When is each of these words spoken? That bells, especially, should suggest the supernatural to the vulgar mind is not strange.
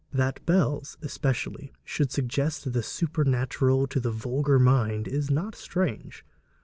That 0.11 0.43
bells, 0.47 0.97
especially, 1.03 1.73
should 1.83 2.11
suggest 2.11 2.73
the 2.73 2.81
supernatural 2.81 3.85
to 3.85 3.99
the 3.99 4.09
vulgar 4.09 4.57
mind 4.57 5.07
is 5.07 5.29
not 5.29 5.53
strange. 5.53 6.25